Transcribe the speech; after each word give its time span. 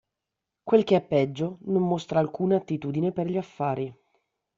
Quel 0.63 0.83
che 0.83 0.95
è 0.95 1.01
peggio, 1.05 1.59
non 1.65 1.83
mostra 1.87 2.17
alcuna 2.17 2.55
attitudine 2.55 3.11
per 3.11 3.27
gli 3.27 3.37
affari. 3.37 3.95